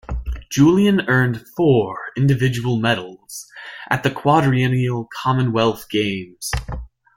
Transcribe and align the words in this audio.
Julien 0.49 1.01
earned 1.07 1.45
four 1.55 1.95
individual 2.17 2.77
medals 2.79 3.45
at 3.87 4.01
the 4.01 4.09
quadrennial 4.09 5.07
Commonwealth 5.21 5.87
Games. 5.91 6.49